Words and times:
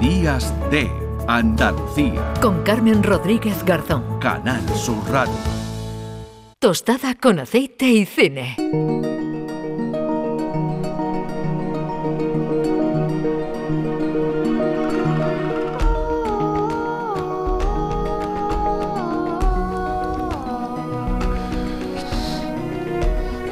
Días 0.00 0.54
de 0.70 0.90
Andalucía. 1.28 2.32
Con 2.40 2.62
Carmen 2.62 3.02
Rodríguez 3.02 3.62
Garzón. 3.66 4.18
Canal 4.18 4.66
Sur 4.70 5.06
Radio. 5.10 5.34
Tostada 6.58 7.14
con 7.14 7.38
aceite 7.38 7.86
y 7.86 8.06
cine. 8.06 8.56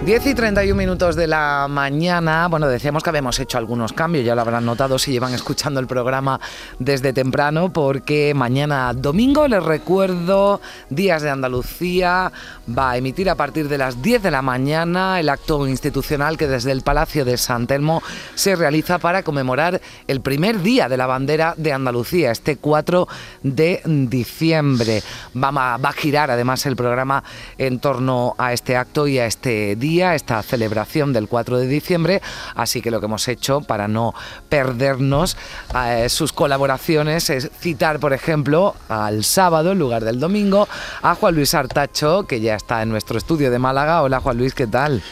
10 0.09 0.27
y 0.27 0.35
31 0.35 0.75
minutos 0.75 1.17
de 1.17 1.27
la 1.27 1.67
mañana. 1.69 2.49
Bueno, 2.49 2.67
decíamos 2.67 3.03
que 3.03 3.11
habíamos 3.11 3.39
hecho 3.41 3.59
algunos 3.59 3.93
cambios, 3.93 4.25
ya 4.25 4.35
lo 4.35 4.41
habrán 4.41 4.65
notado 4.65 4.99
si 4.99 5.13
llevan 5.13 5.35
escuchando 5.35 5.81
el 5.81 5.87
programa 5.87 6.41
desde 6.79 7.13
temprano, 7.13 7.71
porque 7.71 8.33
mañana 8.35 8.95
domingo, 8.95 9.47
les 9.47 9.63
recuerdo, 9.63 10.63
Días 10.89 11.21
de 11.21 11.29
Andalucía 11.29 12.33
va 12.67 12.93
a 12.93 12.97
emitir 12.97 13.29
a 13.29 13.35
partir 13.35 13.69
de 13.69 13.77
las 13.77 14.01
10 14.01 14.23
de 14.23 14.31
la 14.31 14.41
mañana 14.41 15.21
el 15.21 15.29
acto 15.29 15.69
institucional 15.69 16.39
que 16.39 16.47
desde 16.47 16.73
el 16.73 16.81
Palacio 16.81 17.27
de 17.27 17.37
San 17.37 17.67
Telmo 17.67 18.03
se 18.35 18.57
realiza 18.57 18.97
para 18.97 19.23
conmemorar 19.23 19.79
el 20.07 20.23
primer 20.23 20.63
día 20.63 20.89
de 20.89 20.97
la 20.97 21.07
bandera 21.07 21.53
de 21.59 21.75
Andalucía, 21.75 22.31
este 22.31 22.57
4 22.57 23.07
de 23.43 23.83
diciembre. 23.85 25.03
Va 25.37 25.49
a, 25.49 25.77
va 25.77 25.89
a 25.91 25.93
girar 25.93 26.31
además 26.31 26.65
el 26.65 26.77
programa 26.77 27.23
en 27.59 27.79
torno 27.79 28.35
a 28.39 28.55
este 28.55 28.75
acto 28.75 29.07
y 29.07 29.19
a 29.19 29.27
este 29.27 29.77
día 29.77 29.98
esta 30.03 30.43
celebración 30.43 31.13
del 31.13 31.29
4 31.29 31.59
de 31.59 31.67
diciembre, 31.67 32.23
así 32.55 32.81
que 32.81 32.91
lo 32.91 33.01
que 33.01 33.07
hemos 33.07 33.29
hecho 33.29 33.61
para 33.61 33.89
no 33.89 34.15
perdernos 34.49 35.37
eh, 35.75 36.09
sus 36.09 36.33
colaboraciones 36.33 37.31
es 37.31 37.51
citar, 37.59 38.01
por 38.01 38.13
ejemplo, 38.13 38.75
al 38.89 39.25
sábado 39.25 39.73
en 39.73 39.79
lugar 39.79 40.05
del 40.05 40.21
domingo 40.21 40.69
a 41.03 41.15
Juan 41.15 41.35
Luis 41.35 41.55
Artacho, 41.55 42.27
que 42.27 42.41
ya 42.41 42.55
está 42.55 42.83
en 42.83 42.91
nuestro 42.91 43.19
estudio 43.19 43.51
de 43.51 43.59
Málaga. 43.59 44.03
Hola 44.03 44.21
Juan 44.21 44.39
Luis, 44.39 44.55
¿qué 44.55 44.67
tal? 44.67 45.03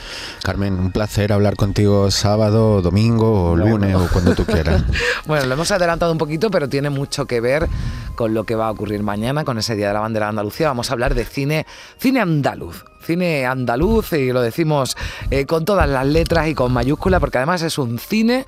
Carmen, 0.43 0.75
un 0.75 0.93
placer 0.93 1.33
hablar 1.33 1.56
contigo 1.56 2.11
sábado, 2.11 2.83
domingo 2.83 3.50
o 3.50 3.56
lunes 3.56 3.95
o 3.95 4.09
cuando 4.12 4.34
tú 4.34 4.45
quieras. 4.45 4.83
bueno, 5.27 5.47
lo 5.47 5.55
hemos 5.55 5.71
adelantado 5.71 6.12
un 6.12 6.19
poquito, 6.19 6.50
pero 6.50 6.69
tiene 6.69 6.91
mucho 6.91 7.27
que 7.27 7.41
ver 7.41 7.69
con 8.15 8.34
lo 8.34 8.45
que 8.45 8.55
va 8.55 8.69
a 8.69 8.71
ocurrir 8.71 9.03
mañana, 9.03 9.45
con 9.45 9.59
ese 9.59 9.77
Día 9.77 9.89
de 9.89 9.95
la 9.95 10.00
Bandera 10.00 10.27
de 10.27 10.31
Andalucía. 10.31 10.69
Vamos 10.69 10.91
a 10.91 10.95
hablar 10.95 11.15
de 11.15 11.25
cine, 11.25 11.67
cine 11.98 12.21
andaluz 12.21 12.84
cine 13.07 13.47
andaluz 13.47 14.12
y 14.12 14.33
lo 14.33 14.43
decimos 14.43 14.97
eh, 15.31 15.47
con 15.47 15.65
todas 15.65 15.89
las 15.89 16.07
letras 16.07 16.49
y 16.49 16.55
con 16.55 16.73
mayúscula 16.73 17.21
porque 17.21 17.39
además 17.39 17.62
es 17.62 17.79
un 17.79 17.99
cine 17.99 18.45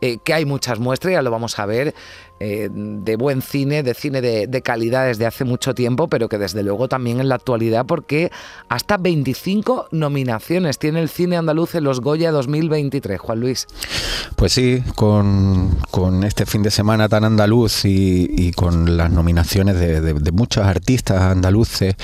eh, 0.00 0.18
que 0.22 0.34
hay 0.34 0.44
muchas 0.44 0.78
muestras, 0.78 1.12
ya 1.12 1.22
lo 1.22 1.30
vamos 1.30 1.58
a 1.58 1.66
ver, 1.66 1.94
eh, 2.44 2.68
de 2.72 3.14
buen 3.14 3.40
cine, 3.40 3.84
de 3.84 3.94
cine 3.94 4.20
de, 4.20 4.62
calidad 4.62 5.06
desde 5.06 5.26
hace 5.26 5.44
mucho 5.44 5.76
tiempo, 5.76 6.08
pero 6.08 6.28
que 6.28 6.38
desde 6.38 6.64
luego 6.64 6.88
también 6.88 7.20
en 7.20 7.28
la 7.28 7.36
actualidad, 7.36 7.86
porque 7.86 8.32
hasta 8.68 8.96
25 8.96 9.86
nominaciones 9.92 10.80
tiene 10.80 11.00
el 11.00 11.08
cine 11.08 11.36
andaluz 11.36 11.76
en 11.76 11.84
los 11.84 12.00
Goya 12.00 12.32
2023. 12.32 13.20
Juan 13.20 13.38
Luis. 13.38 13.68
Pues 14.34 14.54
sí, 14.54 14.82
con, 14.96 16.24
este 16.24 16.44
fin 16.44 16.64
de 16.64 16.72
semana 16.72 17.08
tan 17.08 17.22
andaluz 17.22 17.84
y, 17.84 18.50
con 18.56 18.96
las 18.96 19.12
nominaciones 19.12 19.78
de, 19.78 20.32
muchos 20.32 20.66
artistas 20.66 21.22
andaluces 21.22 21.94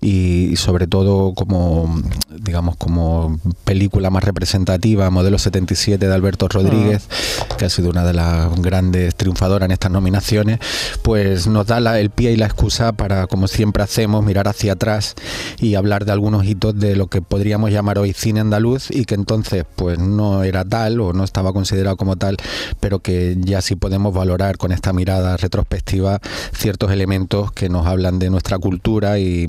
y, 0.00 0.56
sobre 0.56 0.86
todo 0.86 1.34
como, 1.46 2.02
digamos, 2.30 2.76
como 2.76 3.38
película 3.64 4.10
más 4.10 4.24
representativa, 4.24 5.10
Modelo 5.10 5.38
77 5.38 6.06
de 6.06 6.14
Alberto 6.14 6.48
Rodríguez, 6.48 7.08
ah. 7.08 7.56
que 7.56 7.64
ha 7.64 7.70
sido 7.70 7.90
una 7.90 8.04
de 8.04 8.14
las 8.14 8.54
grandes 8.60 9.14
triunfadoras 9.14 9.66
en 9.66 9.72
estas 9.72 9.90
nominaciones, 9.90 10.58
pues 11.02 11.46
nos 11.46 11.66
da 11.66 11.98
el 11.98 12.10
pie 12.10 12.32
y 12.32 12.36
la 12.36 12.46
excusa 12.46 12.92
para, 12.92 13.26
como 13.26 13.48
siempre 13.48 13.82
hacemos, 13.82 14.24
mirar 14.24 14.48
hacia 14.48 14.72
atrás 14.72 15.14
y 15.60 15.74
hablar 15.74 16.04
de 16.04 16.12
algunos 16.12 16.44
hitos 16.44 16.78
de 16.78 16.96
lo 16.96 17.08
que 17.08 17.22
podríamos 17.22 17.70
llamar 17.70 17.98
hoy 17.98 18.12
cine 18.12 18.40
andaluz 18.40 18.90
y 18.90 19.04
que 19.04 19.14
entonces 19.14 19.64
pues 19.76 19.98
no 19.98 20.44
era 20.44 20.64
tal 20.64 21.00
o 21.00 21.12
no 21.12 21.24
estaba 21.24 21.52
considerado 21.52 21.96
como 21.96 22.16
tal, 22.16 22.36
pero 22.80 23.00
que 23.00 23.36
ya 23.38 23.60
sí 23.60 23.76
podemos 23.76 24.14
valorar 24.14 24.56
con 24.56 24.72
esta 24.72 24.92
mirada 24.92 25.36
retrospectiva 25.36 26.20
ciertos 26.56 26.90
elementos 26.90 27.52
que 27.52 27.68
nos 27.68 27.86
hablan 27.86 28.18
de 28.18 28.30
nuestra 28.30 28.58
cultura 28.58 29.18
y, 29.18 29.46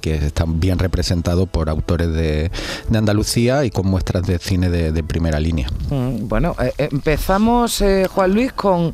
que 0.00 0.14
están 0.14 0.58
bien 0.58 0.78
representados 0.78 1.31
por 1.46 1.68
autores 1.68 2.12
de, 2.12 2.50
Andalucía 2.94 3.64
y 3.64 3.70
con 3.70 3.86
muestras 3.86 4.26
de 4.26 4.38
cine 4.38 4.68
de, 4.68 5.02
primera 5.02 5.40
línea. 5.40 5.68
Mm, 5.90 6.28
bueno, 6.28 6.54
eh, 6.62 6.72
empezamos, 6.78 7.80
eh, 7.80 8.06
Juan 8.08 8.32
Luis, 8.32 8.52
con 8.52 8.92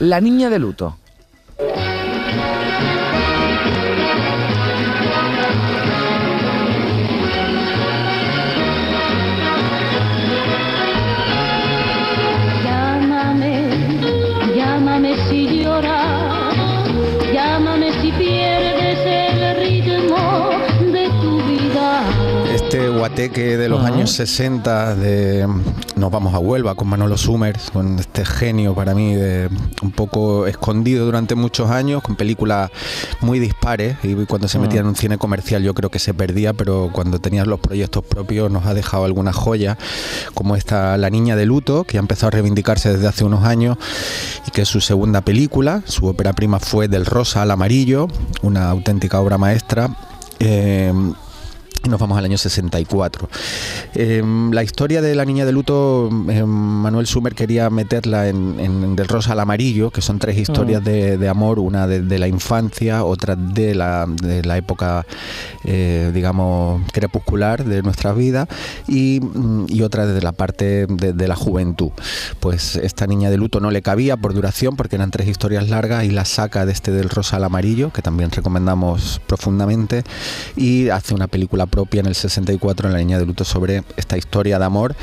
la 0.00 0.20
niña 0.20 0.50
de 0.50 0.58
luto. 0.58 0.96
Guateque 23.04 23.58
de 23.58 23.68
los 23.68 23.84
años 23.84 24.12
60 24.12 24.94
de 24.94 25.46
Nos 25.94 26.10
vamos 26.10 26.32
a 26.32 26.38
Huelva 26.38 26.74
con 26.74 26.88
Manolo 26.88 27.18
Summers, 27.18 27.70
con 27.70 27.98
este 27.98 28.24
genio 28.24 28.74
para 28.74 28.94
mí 28.94 29.14
de 29.14 29.50
un 29.82 29.90
poco 29.90 30.46
escondido 30.46 31.04
durante 31.04 31.34
muchos 31.34 31.70
años, 31.70 32.00
con 32.00 32.16
películas 32.16 32.70
muy 33.20 33.40
dispares 33.40 33.98
y 34.02 34.14
cuando 34.24 34.48
se 34.48 34.58
metía 34.58 34.80
en 34.80 34.86
un 34.86 34.96
cine 34.96 35.18
comercial 35.18 35.62
yo 35.62 35.74
creo 35.74 35.90
que 35.90 35.98
se 35.98 36.14
perdía, 36.14 36.54
pero 36.54 36.88
cuando 36.94 37.18
tenía 37.18 37.44
los 37.44 37.60
proyectos 37.60 38.02
propios 38.04 38.50
nos 38.50 38.64
ha 38.64 38.72
dejado 38.72 39.04
algunas 39.04 39.36
joyas, 39.36 39.76
como 40.32 40.56
esta 40.56 40.96
La 40.96 41.10
Niña 41.10 41.36
de 41.36 41.44
Luto, 41.44 41.84
que 41.84 41.98
ha 41.98 42.00
empezado 42.00 42.28
a 42.28 42.30
reivindicarse 42.30 42.90
desde 42.90 43.06
hace 43.06 43.22
unos 43.26 43.44
años 43.44 43.76
y 44.48 44.50
que 44.50 44.62
es 44.62 44.68
su 44.68 44.80
segunda 44.80 45.20
película, 45.20 45.82
su 45.84 46.06
ópera 46.06 46.32
prima 46.32 46.58
fue 46.58 46.88
Del 46.88 47.04
Rosa 47.04 47.42
al 47.42 47.50
Amarillo, 47.50 48.08
una 48.40 48.70
auténtica 48.70 49.20
obra 49.20 49.36
maestra. 49.36 49.94
Eh, 50.40 50.90
nos 51.88 52.00
vamos 52.00 52.16
al 52.18 52.24
año 52.24 52.38
64. 52.38 53.28
Em, 53.94 54.50
la 54.52 54.62
historia 54.62 55.02
de 55.02 55.14
la 55.14 55.24
niña 55.24 55.44
de 55.44 55.52
luto, 55.52 56.08
em, 56.28 56.46
Manuel 56.46 57.06
Sumer 57.06 57.34
quería 57.34 57.70
meterla 57.70 58.28
en, 58.28 58.96
Del 58.96 59.08
Rosa 59.08 59.32
al 59.32 59.40
Amarillo, 59.40 59.90
que 59.90 60.00
son 60.00 60.18
tres 60.18 60.38
historias 60.38 60.82
mm. 60.82 60.84
de, 60.84 61.28
amor, 61.28 61.58
una 61.58 61.86
de, 61.86 62.18
la 62.18 62.28
infancia, 62.28 63.04
otra 63.04 63.36
de 63.36 63.74
la, 63.74 64.06
de 64.06 64.44
la 64.44 64.56
época, 64.56 65.04
eh, 65.64 66.10
digamos, 66.14 66.82
crepuscular 66.92 67.64
de 67.64 67.82
nuestra 67.82 68.12
vida 68.12 68.48
y, 68.86 69.20
mm, 69.20 69.66
y 69.68 69.82
otra 69.82 70.06
de 70.06 70.22
la 70.22 70.32
parte 70.32 70.86
de, 70.86 71.28
la 71.28 71.36
juventud. 71.36 71.90
Pues 72.40 72.76
esta 72.76 73.06
niña 73.06 73.30
de 73.30 73.38
luto 73.38 73.60
no 73.60 73.70
le 73.70 73.82
cabía 73.82 74.16
por 74.16 74.34
duración, 74.34 74.76
porque 74.76 74.96
eran 74.96 75.10
tres 75.10 75.28
historias 75.28 75.68
largas 75.68 76.04
y 76.04 76.10
la 76.10 76.24
saca 76.24 76.66
de 76.66 76.72
este 76.72 76.90
Del 76.90 77.08
Rosa 77.08 77.36
al 77.36 77.44
Amarillo, 77.44 77.92
que 77.92 78.02
también 78.02 78.30
recomendamos 78.30 79.20
profundamente, 79.26 80.04
y 80.56 80.90
hace 80.90 81.14
una 81.14 81.26
película 81.26 81.66
propia 81.74 81.98
en 81.98 82.06
el 82.06 82.14
64 82.14 82.86
en 82.86 82.92
la 82.92 83.00
Niña 83.00 83.18
de 83.18 83.26
Luto 83.26 83.42
sobre 83.42 83.82
esta 83.96 84.16
historia 84.16 84.60
de 84.60 84.64
amor 84.64 84.94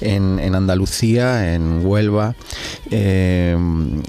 en, 0.00 0.54
Andalucía, 0.54 1.54
en 1.54 1.84
Huelva, 1.84 2.36
eh, 2.88 3.58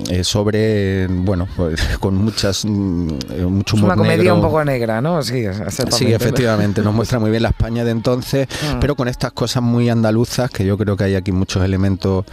eh, 0.07 0.23
sobre, 0.23 1.07
bueno, 1.07 1.47
pues, 1.55 1.81
con 1.99 2.13
muchas, 2.13 2.63
mm, 2.63 3.09
eh, 3.31 3.45
mucho 3.47 3.75
humor 3.75 3.89
Es 3.89 3.95
una 3.95 3.95
comedia 3.95 4.33
un 4.35 4.41
poco 4.41 4.63
negra, 4.63 5.01
¿no? 5.01 5.23
Sí, 5.23 5.45
sí 5.89 6.13
efectivamente, 6.13 6.83
nos 6.83 6.93
muestra 6.93 7.17
muy 7.17 7.31
bien 7.31 7.41
la 7.41 7.49
España 7.49 7.83
de 7.83 7.89
entonces, 7.89 8.47
mm. 8.47 8.77
pero 8.81 8.95
con 8.95 9.07
estas 9.07 9.31
cosas 9.31 9.63
muy 9.63 9.89
andaluzas, 9.89 10.51
que 10.51 10.63
yo 10.63 10.77
creo 10.77 10.95
que 10.95 11.05
hay 11.05 11.15
aquí 11.15 11.31
muchos 11.31 11.63
elementos, 11.63 12.25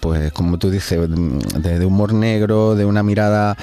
pues 0.00 0.32
como 0.32 0.58
tú 0.58 0.70
dices, 0.70 0.98
de, 1.10 1.84
humor 1.84 2.14
negro, 2.14 2.74
de 2.74 2.86
una 2.86 3.02
mirada 3.02 3.54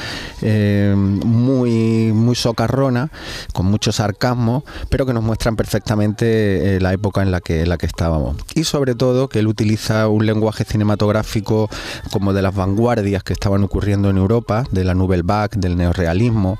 muy, 0.43 2.11
muy 2.13 2.35
socarrona, 2.35 3.09
con 3.53 3.65
mucho 3.65 3.91
sarcasmo, 3.91 4.63
pero 4.89 4.98
que 5.05 5.13
nos 5.13 5.23
muestran 5.23 5.55
perfectamente 5.55 6.75
eh, 6.75 6.79
la 6.79 6.93
época 6.93 7.21
en 7.21 7.31
la, 7.31 7.41
que, 7.41 7.65
la 7.65 7.77
que 7.77 7.85
estábamos. 7.85 8.37
Y 8.55 8.63
sobre 8.63 8.95
todo 8.95 9.29
que 9.29 9.39
él 9.39 9.47
utiliza 9.47 10.07
un 10.07 10.25
lenguaje 10.25 10.63
cinematográfico 10.63 11.69
como 12.11 12.33
de 12.33 12.41
las 12.41 12.55
vanguardias 12.55 13.23
que 13.23 13.33
estaban 13.33 13.63
ocurriendo 13.63 14.09
en 14.09 14.17
Europa, 14.17 14.65
de 14.71 14.83
la 14.83 14.95
Nouvelle 14.95 15.23
Vague, 15.23 15.57
del 15.57 15.77
neorrealismo. 15.77 16.59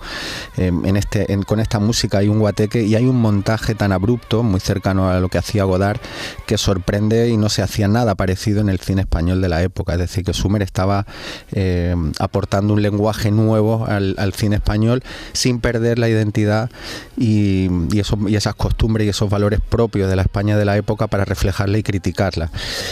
Em, 0.58 0.86
en 0.86 0.98
este, 0.98 1.28
con 1.46 1.60
esta 1.60 1.80
música 1.80 2.20
hay 2.20 2.28
un 2.28 2.40
guateque 2.40 2.84
y 2.84 2.96
hay 2.96 3.06
un 3.06 3.18
montaje 3.18 3.76
tan 3.76 3.92
abrupto, 3.92 4.44
muy 4.44 4.60
cercano 4.60 5.10
a 5.10 5.20
lo 5.20 5.30
que 5.30 5.38
hacía 5.38 5.64
Godard, 5.64 6.00
que 6.46 6.58
sorprende 6.58 7.30
y 7.30 7.38
no 7.38 7.50
se 7.50 7.62
hacía 7.62 7.88
nada 7.88 8.16
parecido 8.16 8.62
en 8.62 8.70
el 8.70 8.80
cine 8.80 9.02
español 9.02 9.42
de 9.42 9.50
la 9.50 9.62
época. 9.62 9.94
Es 9.94 10.00
decir, 10.00 10.24
que 10.24 10.34
Sumer 10.34 10.62
estaba 10.62 11.06
em, 11.52 12.12
aportando 12.20 12.74
un 12.74 12.82
lenguaje 12.82 13.32
nuevo 13.32 13.86
al, 13.86 14.34
cine 14.34 14.58
español 14.58 15.04
sin 15.34 15.60
perder 15.60 15.98
la 15.98 16.08
identidad 16.08 16.70
y, 17.18 17.68
y 17.92 18.00
eso 18.00 18.18
y 18.30 18.36
esas 18.36 18.56
costumbres 18.56 19.08
y 19.08 19.10
esos 19.10 19.30
valores 19.30 19.60
propios 19.68 20.10
de 20.10 20.16
la 20.16 20.22
España 20.22 20.58
de 20.58 20.66
la 20.66 20.78
época 20.78 21.08
para 21.08 21.26
reflejarla 21.26 21.78
y 21.78 21.84
criticarla. 21.84 22.52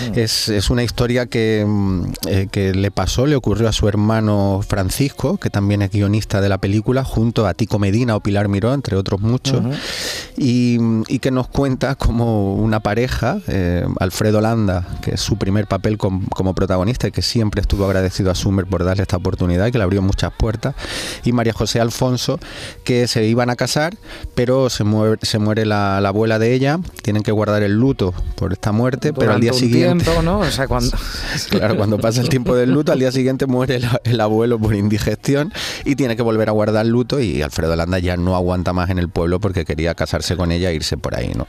Mm. 0.09 0.19
Es, 0.19 0.49
es, 0.49 0.69
una 0.69 0.83
historia 0.83 1.27
que, 1.27 1.63
mm, 1.67 2.03
eh, 2.27 2.47
que 2.51 2.73
le 2.73 2.91
pasó, 2.91 3.25
le 3.25 3.35
ocurrió 3.35 3.69
a 3.69 3.71
su 3.71 3.87
hermano 3.87 4.61
Francisco, 4.67 5.37
que 5.37 5.49
también 5.49 5.81
es 5.81 5.91
guionista 5.91 6.41
de 6.41 6.49
la 6.49 6.57
película, 6.57 7.03
junto 7.03 7.45
a 7.47 7.53
Tico 7.53 7.79
Medina 7.79 8.15
o 8.15 8.19
Pilar 8.19 8.47
Miró, 8.47 8.73
entre 8.73 8.95
otros 8.95 9.21
muchos, 9.21 9.61
y, 10.35 10.77
y, 11.07 11.19
que 11.19 11.31
nos 11.31 11.47
cuenta 11.47 11.95
como 11.95 12.55
una 12.55 12.79
pareja, 12.79 13.39
eh, 13.47 13.85
Alfredo 13.99 14.41
Landa, 14.41 14.87
que 15.01 15.15
es 15.15 15.21
su 15.21 15.37
primer 15.37 15.67
papel 15.67 15.97
como 15.97 16.55
protagonista 16.55 17.07
y 17.07 17.11
que 17.11 17.21
siempre 17.21 17.61
estuvo 17.61 17.85
agradecido 17.85 18.31
a 18.31 18.35
Sumer 18.35 18.65
por 18.65 18.83
darle 18.83 19.03
esta 19.03 19.17
oportunidad, 19.17 19.71
que 19.71 19.77
le 19.77 19.83
abrió 19.83 20.01
muchas 20.01 20.33
puertas, 20.33 20.75
y 21.23 21.31
María 21.31 21.53
José 21.53 21.79
Alfonso, 21.79 22.39
que 22.83 23.07
se 23.07 23.25
iban 23.25 23.49
a 23.49 23.55
casar, 23.55 23.95
pero 24.35 24.69
se 24.69 24.83
muere, 25.17 25.25
se 25.25 25.39
muere 25.39 25.65
la, 25.65 25.97
abuela 25.97 26.39
de 26.39 26.53
ella, 26.53 26.79
tienen 27.01 27.23
que 27.23 27.31
guardar 27.31 27.63
el 27.63 27.73
luto 27.73 28.13
por 28.35 28.53
esta 28.53 28.71
muerte, 28.71 29.13
pero 29.13 29.33
al 29.33 29.41
día 29.41 29.53
siguiente... 29.53 30.05
¿no? 30.23 30.39
O 30.39 30.51
sea, 30.51 30.67
cuando... 30.67 30.95
claro, 31.49 31.75
cuando 31.77 31.97
pasa 31.97 32.21
el 32.21 32.29
tiempo 32.29 32.55
del 32.55 32.71
luto, 32.71 32.91
al 32.91 32.99
día 32.99 33.11
siguiente 33.11 33.45
muere 33.45 33.81
el, 34.03 34.21
abuelo 34.21 34.59
por 34.59 34.75
indigestión 34.75 35.53
y 35.85 35.95
tiene 35.95 36.15
que 36.15 36.21
volver 36.21 36.49
a 36.49 36.51
guardar 36.51 36.85
el 36.85 36.91
luto 36.91 37.19
y 37.19 37.41
Alfredo 37.41 37.75
Landa 37.75 37.99
ya 37.99 38.17
no 38.17 38.35
aguanta 38.35 38.73
más 38.73 38.89
en 38.89 38.99
el 38.99 39.09
pueblo 39.09 39.39
porque 39.39 39.65
quería 39.65 39.93
casarse 39.95 40.35
con 40.35 40.51
ella 40.51 40.69
e 40.71 40.75
irse 40.75 40.97
por 40.97 41.15
ahí, 41.15 41.33
¿no? 41.35 41.47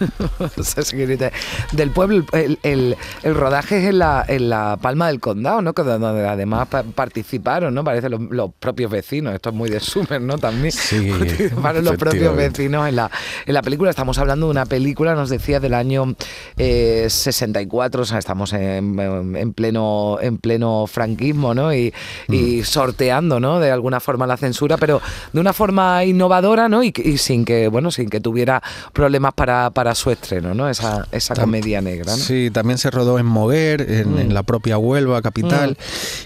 del 1.72 1.90
pueblo, 1.90 2.24
el, 2.32 2.58
el, 2.62 2.96
el, 3.22 3.34
rodaje 3.34 3.78
es 3.78 3.88
en 3.90 3.98
la, 3.98 4.24
en 4.26 4.48
la 4.50 4.78
Palma 4.80 5.08
del 5.08 5.20
Condado, 5.20 5.62
¿no? 5.62 5.72
Donde 5.72 6.26
además 6.26 6.68
participaron, 6.94 7.74
¿no? 7.74 7.84
Parece 7.84 8.08
los, 8.08 8.20
los 8.30 8.50
propios 8.58 8.90
vecinos, 8.90 9.34
esto 9.34 9.50
es 9.50 9.54
muy 9.54 9.70
de 9.70 9.80
Sumer, 9.80 10.20
¿no? 10.20 10.38
También 10.38 10.72
sí, 10.72 11.10
participaron 11.18 11.84
los 11.84 11.96
propios 11.96 12.36
vecinos 12.36 12.83
en 12.88 12.96
la, 12.96 13.10
en 13.46 13.54
la 13.54 13.62
película. 13.62 13.90
Estamos 13.90 14.18
hablando 14.18 14.46
de 14.46 14.50
una 14.50 14.66
película, 14.66 15.14
nos 15.14 15.30
decía, 15.30 15.60
del 15.60 15.74
año 15.74 16.14
64, 16.56 18.00
eh, 18.00 18.02
o 18.02 18.04
sea, 18.06 18.18
estamos 18.18 18.52
en, 18.52 18.98
en, 19.36 19.52
pleno, 19.52 20.18
en 20.20 20.38
pleno 20.38 20.86
franquismo, 20.86 21.54
¿no? 21.54 21.74
Y, 21.74 21.92
y, 22.28 22.60
mm. 22.60 22.64
sorteando, 22.64 23.40
¿no? 23.40 23.60
De 23.60 23.70
alguna 23.70 24.00
forma 24.00 24.26
la 24.26 24.36
censura, 24.36 24.76
pero 24.76 25.00
de 25.32 25.40
una 25.40 25.52
forma 25.52 26.04
innovadora, 26.04 26.68
¿no? 26.68 26.82
Y, 26.82 26.92
y 26.96 27.18
sin 27.18 27.44
que, 27.44 27.68
bueno, 27.68 27.90
sin 27.90 28.08
que 28.08 28.20
tuviera 28.20 28.62
problemas 28.92 29.34
para, 29.34 29.70
para 29.70 29.94
su 29.94 30.10
estreno, 30.10 30.54
¿no? 30.54 30.68
Esa, 30.68 31.06
esa 31.12 31.34
comedia 31.34 31.80
negra, 31.80 32.12
¿no? 32.12 32.18
Sí, 32.18 32.50
también 32.52 32.78
se 32.78 32.90
rodó 32.90 33.18
en 33.18 33.26
Moguer, 33.26 33.80
en, 33.82 34.28
mm. 34.28 34.32
la 34.32 34.42
propia 34.42 34.78
Huelva, 34.78 35.22
capital, 35.22 35.76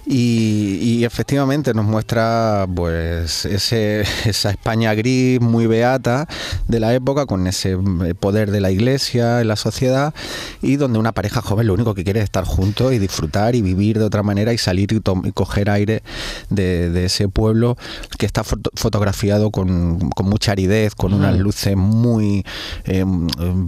mm. 0.06 0.11
y, 0.11 0.78
y, 0.81 1.04
efectivamente 1.04 1.75
nos 1.75 1.84
muestra, 1.84 2.66
pues, 2.75 3.44
ese, 3.44 4.04
esa 4.25 4.50
España 4.50 4.94
gris, 4.94 5.40
muy 5.40 5.66
beata 5.66 6.26
de 6.67 6.81
la 6.81 6.95
época, 6.95 7.27
con 7.27 7.47
ese 7.47 7.73
eh, 7.73 8.15
poder 8.15 8.50
de 8.50 8.61
la 8.61 8.71
iglesia 8.71 9.41
en 9.41 9.49
la 9.49 9.56
sociedad, 9.56 10.15
y 10.62 10.77
donde 10.77 10.99
una 10.99 11.12
pareja 11.12 11.43
joven 11.43 11.67
lo 11.67 11.75
único 11.75 11.95
que 11.95 12.05
quiere 12.05 12.21
es 12.21 12.25
estar 12.25 12.45
juntos 12.45 12.93
y 12.93 12.99
disfrutar 12.99 13.55
y 13.55 13.62
vivir 13.62 13.99
de 13.99 14.05
otra 14.05 14.23
manera 14.23 14.53
y 14.53 14.59
salir 14.59 14.93
y, 14.93 15.00
coger 15.33 15.71
aire 15.71 16.03
de, 16.50 17.05
ese 17.05 17.29
pueblo 17.29 17.77
que 18.19 18.27
está 18.27 18.43
fotografiado 18.45 19.50
con, 19.50 19.99
mucha 20.23 20.53
aridez, 20.53 20.95
con 20.95 21.15
unas 21.15 21.39
luces 21.39 21.77
muy... 21.77 22.45
Eh, 22.85 23.05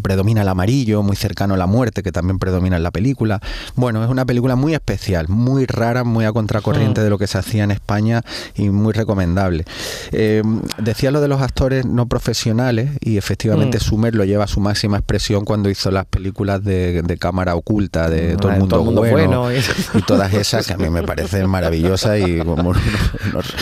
predomina 0.03 0.43
el 0.43 0.49
amarillo, 0.49 1.03
muy 1.03 1.17
cercano 1.17 1.55
a 1.55 1.57
la 1.57 1.67
muerte, 1.67 2.03
que 2.03 2.13
también 2.13 2.39
predomina 2.39 2.77
en 2.77 2.83
la 2.83 2.91
película. 2.91 3.41
Bueno, 3.77 4.03
es 4.05 4.11
una 4.11 4.25
película 4.25 4.57
muy 4.57 4.75
especial, 4.75 5.29
muy 5.29 5.67
rara, 5.67 6.05
muy 6.05 6.25
a 6.25 6.33
contracorriente 6.33 7.01
de 7.03 7.11
lo 7.11 7.19
que 7.19 7.27
se 7.27 7.39
hacía 7.39 7.65
en 7.65 7.71
España 7.71 8.23
y 8.55 8.71
muy 8.71 8.93
recomendable. 8.93 9.65
Eh, 10.13 10.43
decía 10.79 11.11
lo 11.11 11.21
de 11.21 11.29
los 11.29 11.41
actores 11.41 11.87
no 11.87 12.07
profesionales 12.07 12.70
y 13.01 13.17
efectivamente 13.17 13.79
mm. 13.79 13.81
Sumer 13.81 14.15
lo 14.15 14.25
lleva 14.25 14.45
a 14.45 14.47
su 14.47 14.61
máxima 14.61 14.99
expresión 14.99 15.45
cuando 15.45 15.71
hizo 15.71 15.91
las 15.91 16.07
películas 16.07 16.63
de, 16.63 17.17
cámara 17.19 17.55
oculta, 17.55 18.09
de 18.09 18.37
todo 18.37 18.53
el 18.53 18.59
mundo, 18.59 19.03
bueno, 19.03 19.51
y... 19.53 19.61
todas 20.07 20.33
esas 20.33 20.67
que 20.67 20.75
a 20.75 20.77
mí 20.77 20.89
me 20.89 21.03
parecen 21.03 21.49
maravillosas 21.49 22.19
y 22.21 22.39
como 22.39 22.71
unos, 22.71 23.55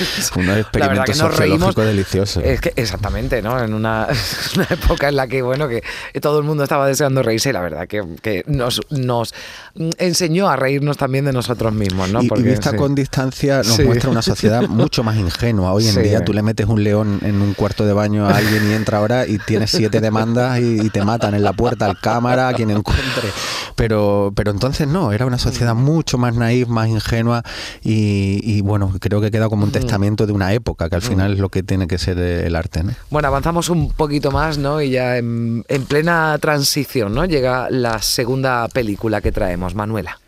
experimentos 0.58 1.16
sociológicos 1.16 1.84
deliciosos. 1.84 2.44
Es 2.44 2.60
que 2.60 2.72
exactamente, 2.76 3.42
¿no? 3.42 3.62
En 3.62 3.74
una, 3.74 4.06
una, 4.56 4.66
época 4.70 5.08
en 5.08 5.16
la 5.16 5.26
que, 5.26 5.42
bueno, 5.42 5.68
que 5.68 5.82
todo 6.20 6.38
el 6.38 6.44
mundo 6.44 6.62
estaba 6.62 6.86
deseando 6.86 7.22
reírse 7.22 7.50
y 7.50 7.52
la 7.52 7.60
verdad 7.60 7.86
que, 7.86 8.04
que 8.22 8.44
nos, 8.46 8.80
nos 8.90 9.34
enseñó 9.98 10.48
a 10.48 10.56
reírnos 10.56 10.96
también 10.96 11.24
de 11.24 11.32
nosotros 11.32 11.72
mismos, 11.72 12.10
¿no? 12.10 12.20
Porque, 12.28 12.42
y 12.42 12.46
vista 12.46 12.76
con 12.76 12.94
distancia 12.94 13.58
nos 13.58 13.78
muestra 13.80 14.10
una 14.10 14.22
sociedad 14.22 14.62
mucho 14.68 15.02
más 15.02 15.16
ingenua. 15.16 15.72
Hoy 15.72 15.88
en 15.88 16.02
día 16.02 16.24
tú 16.24 16.32
le 16.32 16.42
metes 16.42 16.66
un 16.66 16.82
león 16.82 17.20
en 17.22 17.40
un 17.40 17.54
cuarto 17.54 17.86
de 17.86 17.92
baño 17.92 18.26
a 18.26 18.36
alguien 18.36 18.70
y 18.70 18.74
entra 18.74 18.97
ahora 18.98 19.26
y 19.26 19.38
tienes 19.38 19.70
siete 19.70 20.00
demandas 20.00 20.60
y, 20.60 20.88
te 20.90 21.04
matan 21.04 21.34
en 21.34 21.42
la 21.42 21.52
puerta 21.52 21.86
al 21.86 22.00
cámara, 22.00 22.48
a 22.48 22.54
quien 22.54 22.70
encuentre. 22.70 23.30
Pero, 23.76 24.32
pero 24.34 24.50
entonces 24.50 24.88
no, 24.88 25.12
era 25.12 25.26
una 25.26 25.38
sociedad 25.38 25.74
mucho 25.74 26.18
más 26.18 26.34
naif, 26.34 26.68
más 26.68 26.88
ingenua 26.88 27.42
y, 27.82 28.60
bueno, 28.62 28.92
creo 29.00 29.20
que 29.20 29.30
queda 29.30 29.48
como 29.48 29.64
un 29.64 29.70
mm. 29.70 29.72
testamento 29.72 30.26
de 30.26 30.32
una 30.32 30.52
época, 30.52 30.88
que 30.88 30.96
al 30.96 31.02
mm. 31.02 31.04
final 31.04 31.32
es 31.34 31.38
lo 31.38 31.48
que 31.48 31.62
tiene 31.62 31.86
que 31.86 31.98
ser 31.98 32.18
el 32.18 32.56
arte. 32.56 32.82
¿no? 32.82 32.92
Bueno, 33.10 33.28
avanzamos 33.28 33.68
un 33.68 33.92
poquito 33.92 34.30
más, 34.30 34.58
¿no? 34.58 34.80
Y 34.80 34.90
ya 34.90 35.16
en, 35.16 35.64
en 35.68 35.84
plena 35.84 36.36
transición, 36.38 37.14
¿no? 37.14 37.24
Llega 37.24 37.68
la 37.70 38.00
segunda 38.02 38.68
película 38.68 39.20
que 39.20 39.32
traemos, 39.32 39.74
Manuela. 39.74 40.18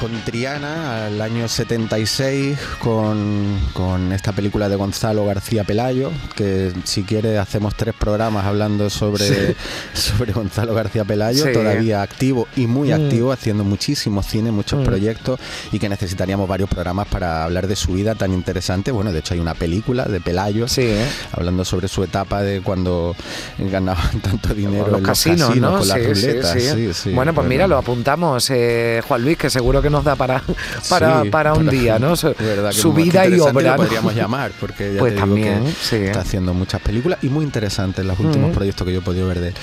Con 0.00 0.10
Triana 0.24 1.06
al 1.06 1.20
año 1.20 1.48
76 1.48 2.58
con, 2.80 3.58
con, 3.72 4.12
esta 4.12 4.32
película 4.32 4.68
de 4.68 4.76
Gonzalo 4.76 5.24
García 5.24 5.64
Pelayo, 5.64 6.10
que 6.34 6.72
si 6.84 7.04
quiere 7.04 7.38
hacemos 7.38 7.74
tres 7.74 7.94
programas 7.94 8.44
hablando 8.44 8.90
sobre, 8.90 9.56
sobre 9.94 10.32
Gonzalo 10.32 10.74
García 10.74 11.04
Pelayo, 11.04 11.52
todavía 11.52 12.02
activo 12.02 12.48
y 12.56 12.66
muy 12.66 12.90
mm. 12.90 12.94
activo, 12.94 13.32
haciendo 13.32 13.64
muchísimo 13.64 14.22
cine, 14.22 14.50
muchos 14.50 14.80
mm. 14.80 14.84
proyectos 14.84 15.40
y 15.72 15.78
que 15.78 15.88
necesitaríamos 15.88 16.48
varios 16.48 16.68
programas 16.68 17.08
para 17.08 17.44
hablar 17.44 17.66
de 17.66 17.76
su 17.76 17.92
vida 17.92 18.14
tan 18.14 18.32
interesante. 18.32 18.90
Bueno, 18.90 19.12
de 19.12 19.20
hecho 19.20 19.34
hay 19.34 19.40
una 19.40 19.54
película 19.54 20.04
de 20.04 20.20
Pelayo 20.20 20.66
¿eh? 20.76 21.06
hablando 21.32 21.64
sobre 21.64 21.88
su 21.88 22.02
etapa 22.02 22.42
de 22.42 22.60
cuando 22.60 23.14
ganaban 23.58 24.20
tanto 24.22 24.54
dinero 24.54 24.88
los 24.88 24.98
en 24.98 25.04
casinos, 25.04 25.48
los 25.50 25.58
¿no? 25.58 25.78
con 25.78 25.88
las 25.88 26.04
ruletas. 26.04 27.06
bueno, 27.12 27.34
pues 27.34 27.46
mira, 27.46 27.66
lo 27.66 27.78
apuntamos, 27.78 28.50
eh, 28.50 29.02
Juan 29.06 29.22
Luis, 29.22 29.38
que 29.38 29.50
seguro 29.50 29.80
que 29.82 29.85
nos 29.90 30.04
da 30.04 30.16
para, 30.16 30.42
para, 30.88 31.24
para 31.24 31.54
un 31.54 31.68
día, 31.68 31.98
¿no? 31.98 32.16
Su, 32.72 32.92
vida 32.92 33.26
y 33.26 33.38
obra. 33.38 33.76
podríamos 33.76 34.14
llamar, 34.14 34.52
porque 34.58 34.94
ya 34.94 35.00
pues 35.00 35.14
también, 35.16 35.64
está 35.66 36.20
haciendo 36.20 36.54
muchas 36.54 36.80
películas 36.80 37.18
y 37.22 37.28
muy 37.28 37.44
interesantes 37.44 38.04
los 38.04 38.18
últimos 38.18 38.54
proyectos 38.54 38.86
que 38.86 38.92
yo 38.92 39.00
he 39.00 39.02
podido 39.02 39.26
ver 39.26 39.40
de 39.40 39.48
él. 39.48 39.54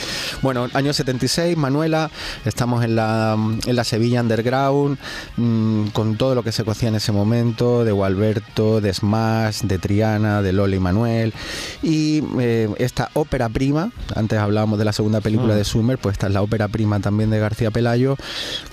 Bueno, 0.42 0.68
año 0.74 0.94
76, 0.94 1.58
Manuela, 1.58 2.10
estamos 2.46 2.84
en 2.84 2.96
la, 2.96 3.38
en 3.66 3.76
la 3.76 3.84
Sevilla 3.84 4.22
Underground, 4.22 4.98
mm, 5.38 5.88
con 5.88 6.16
todo 6.16 6.36
lo 6.36 6.44
que 6.44 6.52
se 6.52 6.64
cocía 6.64 6.90
en 6.90 6.96
ese 6.96 7.12
momento, 7.12 7.84
de 7.84 7.92
Gualberto, 7.92 8.82
de 8.82 8.94
Smash, 8.94 9.62
de 9.62 9.80
Triana, 9.80 10.42
de 10.42 10.54
Lola 10.54 10.76
y 10.76 10.80
Manuel, 10.80 11.34
y 11.82 12.24
eh, 12.40 12.70
esta 12.78 13.10
ópera 13.14 13.50
prima, 13.50 13.92
antes 14.16 14.40
hablábamos 14.40 14.80
de 14.80 14.86
la 14.86 14.94
segunda 14.94 15.22
película 15.22 15.56
de 15.56 15.64
Summer, 15.64 15.98
pues 15.98 16.14
esta 16.14 16.28
es 16.28 16.34
la 16.34 16.42
ópera 16.42 16.68
prima 16.68 17.00
también 17.00 17.30
de 17.30 17.40
García 17.40 17.72
Pelayo, 17.72 18.16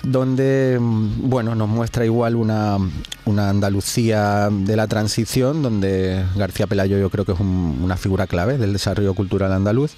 donde, 0.03 0.77
mm, 0.79 1.29
bueno, 1.41 1.55
nos 1.55 1.69
muestra 1.69 2.05
igual 2.05 2.35
una, 2.35 2.77
una 3.25 3.49
Andalucía 3.49 4.49
de 4.51 4.75
la 4.75 4.85
transición, 4.85 5.63
donde 5.63 6.23
García 6.35 6.67
Pelayo 6.67 6.99
yo 6.99 7.09
creo 7.09 7.25
que 7.25 7.31
es 7.31 7.39
una 7.39 7.97
figura 7.97 8.27
clave 8.27 8.59
del 8.59 8.73
desarrollo 8.73 9.15
cultural 9.15 9.51
andaluz, 9.51 9.93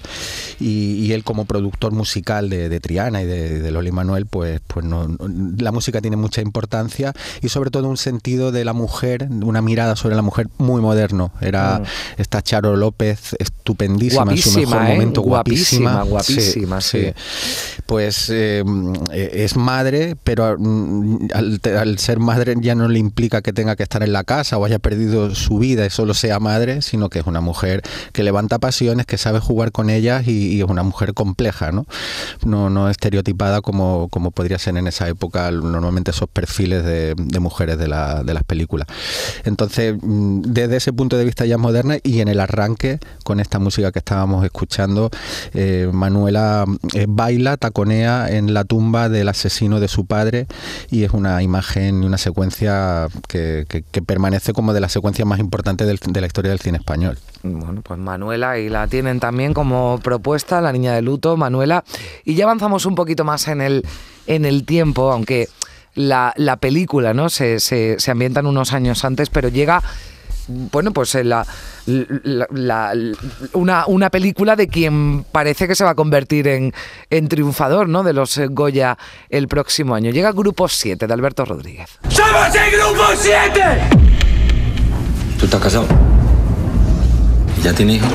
y, 0.58 1.12
él 1.12 1.22
como 1.22 1.44
productor 1.44 1.92
musical 1.92 2.48
de, 2.48 2.80
Triana 2.80 3.22
y 3.22 3.26
de, 3.26 3.60
de, 3.60 3.70
Loli 3.70 3.92
Manuel, 3.92 4.24
pues, 4.24 4.62
pues 4.66 4.86
no, 4.86 5.06
la 5.58 5.70
música 5.70 6.00
tiene 6.00 6.16
mucha 6.16 6.40
importancia 6.40 7.12
y 7.42 7.50
sobre 7.50 7.70
todo 7.70 7.88
un 7.88 7.98
sentido 7.98 8.50
de 8.50 8.64
la 8.64 8.72
mujer, 8.72 9.28
una 9.30 9.60
mirada 9.60 9.96
sobre 9.96 10.16
la 10.16 10.22
mujer 10.22 10.48
muy 10.56 10.80
moderno. 10.80 11.30
Era 11.42 11.80
mm. 11.80 12.20
esta 12.20 12.42
Charo 12.42 12.74
López 12.74 13.36
estupendísima 13.38 14.32
en 14.32 14.38
su 14.38 14.58
mejor 14.58 14.82
¿eh? 14.82 14.92
momento, 14.92 15.20
guapísima. 15.20 16.02
Guapísima, 16.02 16.80
sí. 16.80 17.12
Pues 17.86 18.30
eh, 18.30 18.64
es 19.12 19.56
madre, 19.56 20.16
pero 20.24 20.56
al, 21.34 21.98
ser 21.98 22.20
madre 22.20 22.54
ya 22.60 22.74
no 22.74 22.88
le 22.88 22.98
implica 22.98 23.42
que 23.42 23.52
tenga 23.52 23.74
que 23.74 23.82
estar 23.82 24.02
en 24.02 24.12
la 24.12 24.22
casa 24.22 24.56
o 24.56 24.64
haya 24.64 24.78
perdido 24.78 25.34
su 25.34 25.58
vida 25.58 25.84
y 25.84 25.90
solo 25.90 26.14
sea 26.14 26.38
madre, 26.38 26.80
sino 26.80 27.08
que 27.08 27.18
es 27.18 27.26
una 27.26 27.40
mujer 27.40 27.82
que 28.12 28.22
levanta 28.22 28.58
pasiones, 28.60 29.04
que 29.04 29.18
sabe 29.18 29.40
jugar 29.40 29.72
con 29.72 29.90
ellas 29.90 30.26
y, 30.28 30.60
es 30.60 30.64
una 30.64 30.84
mujer 30.84 31.14
compleja, 31.14 31.72
¿no? 31.72 31.86
No, 32.44 32.70
no 32.70 32.88
estereotipada 32.88 33.60
como, 33.60 34.08
como 34.08 34.30
podría 34.30 34.58
ser 34.58 34.76
en 34.76 34.86
esa 34.86 35.08
época 35.08 35.50
normalmente 35.50 36.12
esos 36.12 36.28
perfiles 36.28 36.84
de, 36.84 37.14
mujeres 37.40 37.78
de, 37.78 37.88
la, 37.88 38.22
de 38.22 38.32
las 38.32 38.44
películas. 38.44 38.86
Entonces, 39.44 39.96
mm, 40.00 40.42
desde 40.42 40.76
ese 40.76 40.92
punto 40.92 41.18
de 41.18 41.24
vista 41.24 41.44
ya 41.44 41.58
moderna 41.58 41.96
y 42.02 42.20
en 42.20 42.28
el 42.28 42.40
arranque 42.40 43.00
con 43.24 43.40
esta 43.40 43.58
música 43.58 43.90
que 43.90 43.98
estábamos 43.98 44.44
escuchando, 44.44 45.10
eh, 45.52 45.90
Manuela 45.92 46.64
eh, 46.94 47.06
baila, 47.08 47.56
taconea 47.56 48.28
en 48.30 48.54
la 48.54 48.64
tumba 48.64 49.08
del 49.08 49.28
asesino 49.28 49.80
de 49.80 49.88
su 49.88 50.06
padre 50.06 50.46
y 50.90 51.02
es 51.02 51.10
una 51.10 51.23
imagen 51.42 52.02
y 52.02 52.06
una 52.06 52.18
secuencia 52.18 53.08
que, 53.28 53.66
permanece 54.06 54.52
como 54.52 54.72
de 54.72 54.80
las 54.80 54.92
secuencias 54.92 55.26
más 55.26 55.38
importantes 55.38 55.86
de 55.86 56.20
la 56.20 56.26
historia 56.26 56.50
del 56.50 56.60
cine 56.60 56.78
español. 56.78 57.18
Bueno, 57.42 57.82
pues 57.82 57.98
Manuela, 57.98 58.58
y 58.58 58.68
la 58.68 58.86
tienen 58.86 59.20
también 59.20 59.54
como 59.54 60.00
propuesta, 60.02 60.60
La 60.60 60.72
Niña 60.72 60.94
de 60.94 61.02
Luto, 61.02 61.36
Manuela. 61.36 61.84
Y 62.24 62.34
ya 62.34 62.44
avanzamos 62.44 62.86
un 62.86 62.94
poquito 62.94 63.24
más 63.24 63.48
en 63.48 63.60
el, 63.60 63.86
en 64.26 64.44
el 64.44 64.64
tiempo, 64.64 65.12
aunque 65.12 65.48
la, 65.94 66.32
la 66.36 66.56
película 66.56 67.14
¿no? 67.14 67.28
Se, 67.28 67.60
se, 67.60 67.96
se 67.98 68.10
ambientan 68.10 68.46
unos 68.46 68.72
años 68.72 69.04
antes, 69.04 69.30
pero 69.30 69.48
llega 69.48 69.82
bueno, 70.48 70.92
pues 70.92 71.14
la, 71.14 71.46
una, 73.52 73.86
una, 73.86 74.10
película 74.10 74.56
de 74.56 74.68
quien 74.68 75.24
parece 75.30 75.66
que 75.66 75.74
se 75.74 75.84
va 75.84 75.90
a 75.90 75.94
convertir 75.94 76.48
en, 76.48 76.72
en 77.10 77.28
triunfador 77.28 77.88
¿no? 77.88 78.02
de 78.02 78.12
los 78.12 78.36
eh, 78.38 78.46
Goya 78.48 78.98
el 79.30 79.48
próximo 79.48 79.94
año. 79.94 80.10
Llega 80.10 80.32
Grupo 80.32 80.68
7 80.68 81.06
de 81.06 81.12
Alberto 81.12 81.44
Rodríguez. 81.44 81.98
¡Somos 82.08 82.54
el 82.54 82.70
Grupo 82.70 83.04
7! 83.16 83.60
¿Tú 85.38 85.46
estás 85.46 85.60
casado? 85.60 85.86
¿Ya 87.62 87.72
tienes 87.72 87.96
hijos? 87.96 88.12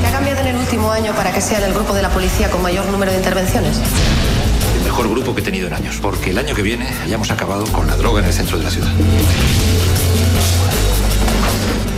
¿Qué 0.00 0.06
ha 0.06 0.12
cambiado 0.12 0.40
en 0.40 0.46
el 0.46 0.56
último 0.56 0.90
año 0.90 1.12
para 1.14 1.32
que 1.32 1.40
sea 1.40 1.64
el 1.66 1.74
grupo 1.74 1.94
de 1.94 2.02
la 2.02 2.10
policía 2.10 2.50
con 2.50 2.62
mayor 2.62 2.86
número 2.86 3.10
de 3.10 3.18
intervenciones? 3.18 3.80
Mejor 4.92 5.08
grupo 5.08 5.34
que 5.34 5.40
he 5.40 5.44
tenido 5.44 5.68
en 5.68 5.72
años, 5.72 6.00
porque 6.02 6.32
el 6.32 6.38
año 6.38 6.54
que 6.54 6.60
viene 6.60 6.86
hayamos 7.02 7.30
acabado 7.30 7.64
con 7.72 7.86
la 7.86 7.96
droga 7.96 8.20
en 8.20 8.26
el 8.26 8.32
centro 8.34 8.58
de 8.58 8.64
la 8.64 8.70
ciudad. 8.70 8.92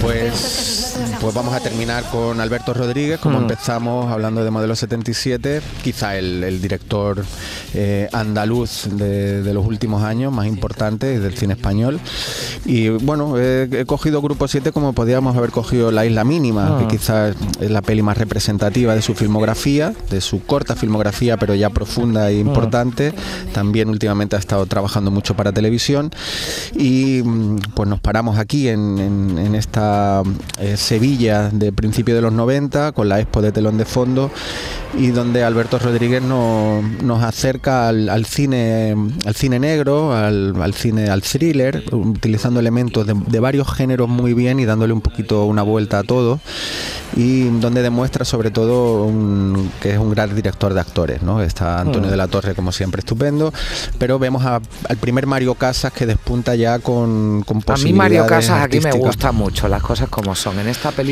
Pues, 0.01 0.95
pues 1.25 1.35
vamos 1.35 1.55
a 1.55 1.61
terminar 1.61 2.05
con 2.11 2.39
Alberto 2.39 2.75
Rodríguez, 2.75 3.19
como 3.19 3.39
mm. 3.39 3.43
empezamos 3.45 4.13
hablando 4.13 4.45
de 4.45 4.51
Modelo 4.51 4.77
77, 4.77 5.63
quizá 5.83 6.19
el, 6.19 6.61
director 6.61 7.25
eh, 7.73 8.11
andaluz 8.13 8.89
de, 8.91 9.55
los 9.55 9.65
últimos 9.65 10.03
años, 10.03 10.35
más 10.35 10.47
importante 10.47 11.19
del 11.19 11.35
cine 11.35 11.55
español. 11.55 11.99
Y 12.67 12.91
bueno, 12.91 13.39
he 13.39 13.85
cogido 13.87 14.21
Grupo 14.21 14.49
7 14.49 14.71
como 14.71 14.93
podíamos 14.93 15.35
haber 15.35 15.51
cogido 15.51 15.91
La 15.91 16.05
Isla 16.05 16.25
Mínima, 16.25 16.77
que 16.79 16.85
ah. 16.85 16.89
quizás 16.89 17.37
es 17.59 17.71
la 17.71 17.81
peli 17.81 18.03
más 18.03 18.19
representativa 18.19 18.95
de 18.95 19.01
su 19.01 19.15
filmografía, 19.15 19.95
de 20.11 20.21
su 20.21 20.45
corta 20.45 20.77
filmografía, 20.77 21.39
pero 21.39 21.55
ya 21.55 21.71
profunda 21.71 22.29
e 22.29 22.39
importante. 22.39 23.15
También 23.55 23.89
últimamente 23.89 24.37
ha 24.37 24.39
estado 24.39 24.67
trabajando 24.67 25.11
mucho 25.11 25.35
para 25.35 25.53
televisión. 25.53 26.11
Y 26.75 27.23
mm, 27.25 27.73
pues 27.75 27.89
nos 27.89 28.01
paramos 28.01 28.39
aquí 28.39 28.69
en 28.69 29.55
esta 29.55 30.23
eh, 30.59 30.77
Sevilla 30.77 31.14
de 31.17 31.73
principio 31.73 32.15
de 32.15 32.21
los 32.21 32.33
90 32.33 32.93
con 32.93 33.09
la 33.09 33.21
Expo 33.21 33.41
de 33.41 33.53
telón 33.53 33.79
de 33.79 33.85
fondo 33.85 34.31
y 34.99 35.09
donde 35.09 35.45
Alberto 35.45 35.79
Rodríguez 35.79 36.23
nos 36.23 37.23
acerca 37.23 37.89
al, 37.89 38.27
cine 38.27 38.95
al 39.25 39.35
cine 39.35 39.59
negro, 39.59 40.13
al, 40.15 40.75
cine 40.75 41.09
al 41.09 41.23
thriller, 41.23 41.85
utilizando 41.93 42.61
elementos 42.61 43.07
de, 43.07 43.41
varios 43.41 43.73
géneros 43.73 44.09
muy 44.09 44.35
bien 44.35 44.59
y 44.61 44.65
dándole 44.65 44.93
un 44.93 45.01
poquito 45.01 45.45
una 45.45 45.63
vuelta 45.63 46.01
a 46.01 46.03
todo 46.03 46.41
y 47.17 47.45
donde 47.61 47.83
demuestra 47.83 48.25
sobre 48.25 48.51
todo 48.51 49.07
que 49.81 49.93
es 49.93 49.99
un 49.99 50.11
gran 50.11 50.35
director 50.35 50.75
de 50.75 50.81
actores, 50.81 51.23
¿no? 51.23 51.43
Está 51.43 51.81
Antonio 51.81 52.11
de 52.11 52.17
la 52.17 52.27
Torre 52.27 52.55
como 52.55 52.73
siempre 52.73 53.01
estupendo, 53.01 53.53
pero 53.99 54.19
vemos 54.19 54.45
al 54.45 54.97
primer 54.97 55.27
Mario 55.27 55.55
Casas 55.55 55.93
que 55.93 56.07
despunta 56.07 56.55
ya 56.55 56.79
con, 56.79 57.43
con 57.43 57.63
A 57.69 57.77
mí 57.77 57.93
Mario 57.93 58.27
Casas 58.27 58.63
aquí 58.63 58.81
me 58.81 58.93
gusta 58.93 59.33
mucho, 59.33 59.69
las 59.69 59.83
cosas 59.83 60.09
como 60.09 60.35
son. 60.35 60.59
En 60.59 60.69
esta 60.69 60.91
película, 60.91 61.04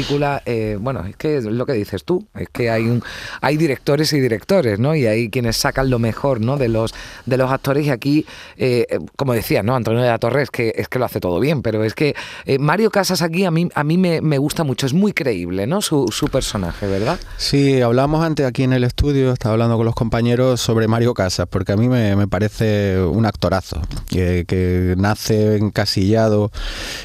eh, 0.46 0.76
bueno, 0.80 1.04
es 1.06 1.16
que 1.16 1.36
es 1.36 1.44
lo 1.44 1.66
que 1.66 1.72
dices 1.72 2.04
tú, 2.04 2.26
es 2.34 2.48
que 2.48 2.70
hay 2.70 2.84
un 2.84 3.02
hay 3.40 3.56
directores 3.56 4.12
y 4.12 4.20
directores, 4.20 4.78
¿no? 4.78 4.94
Y 4.94 5.06
hay 5.06 5.30
quienes 5.30 5.56
sacan 5.56 5.90
lo 5.90 5.98
mejor, 5.98 6.40
¿no? 6.40 6.56
De 6.56 6.68
los 6.68 6.94
de 7.26 7.36
los 7.36 7.50
actores 7.50 7.86
y 7.86 7.90
aquí, 7.90 8.26
eh, 8.56 8.98
como 9.16 9.34
decía, 9.34 9.62
¿no? 9.62 9.76
Antonio 9.76 10.02
de 10.02 10.08
la 10.08 10.18
Torre 10.18 10.42
que 10.50 10.74
es 10.76 10.88
que 10.88 10.98
lo 10.98 11.04
hace 11.04 11.20
todo 11.20 11.38
bien, 11.38 11.62
pero 11.62 11.84
es 11.84 11.94
que 11.94 12.16
eh, 12.46 12.58
Mario 12.58 12.90
Casas 12.90 13.22
aquí 13.22 13.44
a 13.44 13.50
mí 13.50 13.68
a 13.74 13.84
mí 13.84 13.98
me, 13.98 14.20
me 14.20 14.38
gusta 14.38 14.64
mucho, 14.64 14.86
es 14.86 14.92
muy 14.92 15.12
creíble, 15.12 15.66
¿no? 15.66 15.80
su, 15.82 16.28
personaje, 16.30 16.86
¿verdad? 16.86 17.18
Sí, 17.36 17.80
hablamos 17.80 18.24
antes 18.24 18.46
aquí 18.46 18.62
en 18.62 18.72
el 18.72 18.84
estudio, 18.84 19.32
estaba 19.32 19.52
hablando 19.54 19.76
con 19.76 19.84
los 19.84 19.94
compañeros 19.94 20.60
sobre 20.60 20.88
Mario 20.88 21.12
Casas, 21.14 21.46
porque 21.50 21.72
a 21.72 21.76
mí 21.76 21.88
me, 21.88 22.26
parece 22.28 23.02
un 23.02 23.26
actorazo, 23.26 23.82
que, 24.08 24.94
nace 24.96 25.56
encasillado 25.56 26.50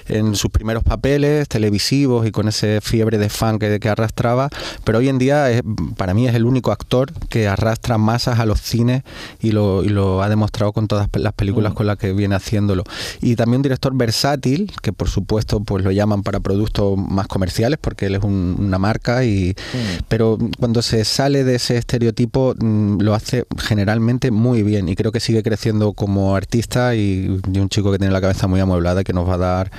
en 0.08 0.36
sus 0.36 0.52
primeros 0.52 0.84
papeles 0.84 1.48
televisivos 1.48 2.28
y 2.28 2.32
con 2.32 2.48
ese 2.48 2.67
fiebre 2.82 3.18
de 3.18 3.30
fan 3.30 3.60
que, 3.60 3.78
arrastraba, 3.88 4.50
pero 4.84 4.98
hoy 4.98 5.08
en 5.08 5.18
día 5.18 5.50
es, 5.50 5.62
para 5.96 6.14
mí 6.14 6.28
es 6.28 6.36
el 6.36 6.46
único 6.46 6.72
actor 6.72 7.12
que 7.30 7.48
arrastra 7.48 7.98
masas 7.98 8.40
a 8.40 8.46
los 8.46 8.62
cines 8.62 9.04
y 9.42 9.52
lo, 9.52 9.84
y 9.84 9.90
lo 9.90 10.22
ha 10.22 10.30
demostrado 10.30 10.74
con 10.74 10.88
todas 10.88 11.08
las 11.14 11.34
películas 11.34 11.72
mm. 11.72 11.76
con 11.76 11.88
las 11.88 11.98
que 11.98 12.14
viene 12.14 12.36
haciéndolo. 12.36 12.84
Y 13.22 13.36
también 13.36 13.60
un 13.60 13.64
director 13.64 13.96
versátil, 13.96 14.72
que 14.82 14.94
por 14.94 15.10
supuesto 15.10 15.62
pues 15.62 15.84
lo 15.84 15.92
llaman 15.92 16.24
para 16.24 16.40
productos 16.40 16.98
más 16.98 17.28
comerciales, 17.28 17.80
porque 17.80 18.08
él 18.08 18.16
es 18.16 18.24
un, 18.24 18.70
marca, 18.78 19.24
y, 19.24 19.56
mm. 19.74 20.04
pero 20.08 20.38
cuando 20.60 20.82
se 20.82 21.04
sale 21.06 21.44
de 21.44 21.56
ese 21.56 21.78
estereotipo 21.78 22.54
mm, 22.60 23.02
lo 23.02 23.14
hace 23.14 23.46
generalmente 23.58 24.32
muy 24.32 24.64
bien 24.64 24.90
y 24.90 24.96
creo 24.96 25.12
que 25.12 25.20
sigue 25.20 25.44
creciendo 25.44 25.94
como 25.94 26.36
artista 26.36 26.96
y, 26.96 27.28
un 27.28 27.70
chico 27.70 27.92
que 27.92 27.98
tiene 27.98 28.14
la 28.14 28.22
cabeza 28.22 28.48
muy 28.48 28.60
amueblada 28.60 29.04
que 29.04 29.14
nos 29.14 29.28
va 29.28 29.34
a 29.34 29.38
dar, 29.38 29.72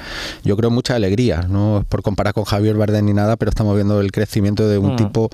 yo 0.43 0.57
creo, 0.57 0.71
mucha 0.71 0.95
alegría. 0.97 1.43
No 1.49 1.85
por 1.89 2.03
comparar 2.03 2.35
con 2.35 2.45
Javier 2.45 2.77
Ni 2.79 3.13
nada, 3.13 3.37
pero 3.37 3.51
estamos 3.51 3.75
viendo 3.75 4.01
el 4.01 4.13
crecimiento 4.13 4.69
de 4.69 4.79
un 4.79 4.95
mm. 4.95 4.97
tipo 4.97 5.31